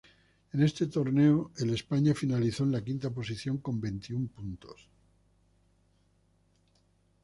[0.53, 4.89] En ese torneo, el España finalizó en la quinta posición con veintiún puntos.